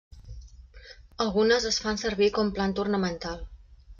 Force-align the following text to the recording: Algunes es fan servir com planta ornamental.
Algunes 1.25 1.69
es 1.71 1.77
fan 1.85 2.01
servir 2.05 2.31
com 2.39 2.51
planta 2.57 2.83
ornamental. 2.87 3.41